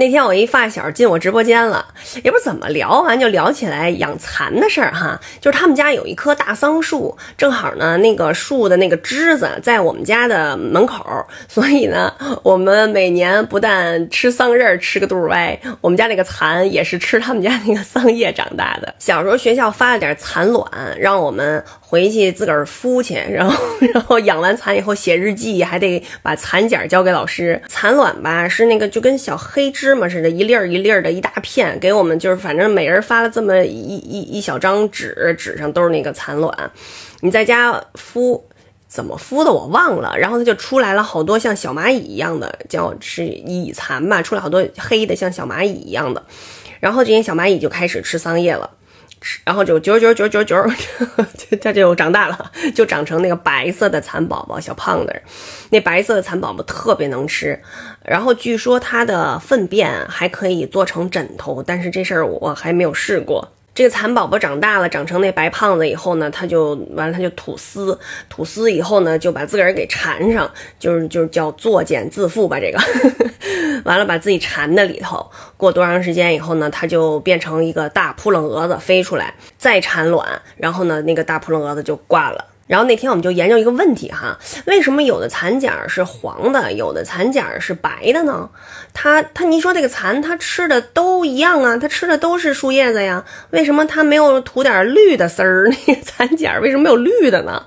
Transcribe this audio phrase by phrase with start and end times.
[0.00, 1.84] 那天我一发小进我直播间了，
[2.24, 5.20] 也不知怎么聊完就聊起来养蚕的事儿哈。
[5.42, 11.04] 就是他们家有一棵大桑树，正好呢那个树的那个枝子在我们家的门口，
[11.48, 12.10] 所以呢
[12.42, 18.94] 我们每年不但吃桑葚吃个肚歪，我们家那个蚕也是吃他们家那个桑叶长大的。
[18.98, 20.66] 小时候学校发了点蚕卵，
[20.98, 23.62] 让我们回去自个儿孵去，然后
[23.92, 27.60] 然后养完蚕以后写日记，还得把蚕茧交给老师。
[27.68, 29.89] 蚕卵吧是那个就跟小黑芝。
[29.90, 36.70] 芝麻似的，一粒儿一粒儿的，一大片，给我们就是反正每人发了这么一一一小张纸，纸上都是那个蚕卵，
[37.20, 38.40] 你在家孵，
[38.86, 46.24] 怎么孵的我忘了，然后它就出来了好多像小蚂蚁一样的，叫是蚁蚕吧，出来好多黑的像小蚂蚁一样的，
[46.78, 48.70] 然后这些小蚂蚁就开始吃桑叶了。
[49.44, 50.56] 然后就九九九九九，
[51.60, 55.22] 它就长大了，就长成那个白色的蚕宝宝，小胖子。
[55.70, 57.60] 那白色的蚕宝宝特别能吃，
[58.04, 63.52] 然后据说它的粪便还可以做成枕头，但是这事儿我还没有试过。
[63.72, 72.58] 这个蚕宝宝长大了，长成那白胖子以后呢，它就完了，它就吐丝，吐丝以后呢，就把自个儿给缠上，就是就是叫作茧自缚吧。
[72.58, 72.78] 这个
[73.84, 82.44] 完了，把自己缠在里头，过多长时间以后呢，它就变成一个大扑棱蛾子飞出来，再产卵，然后呢，那个大扑棱蛾子就挂了。
[82.66, 88.48] 然后那天我们就研究一个问题哈，为什么有的蚕茧是黄的，有的蚕茧是白的呢？
[88.94, 95.68] 它它，你说这个蚕它吃的都一样啊，它吃的都是树叶子呀，为什么它没有涂点绿的丝儿？
[95.88, 97.66] 那个蚕茧为什么没有绿的呢？